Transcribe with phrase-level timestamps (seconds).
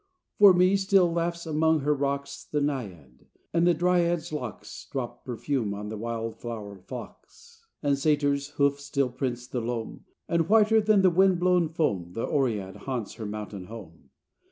[0.39, 5.75] For me still laughs among her rocks The Naiad; and the Dryad's locks Drop perfume
[5.75, 7.67] on the wildflower flocks.
[7.83, 12.25] The Satyr's hoof still prints the loam; And, whiter than the wind blown foam, The
[12.25, 14.09] Oread haunts her mountain home.